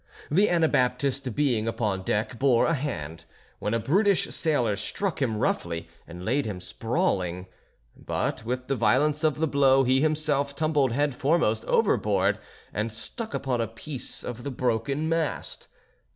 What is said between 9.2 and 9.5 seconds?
of the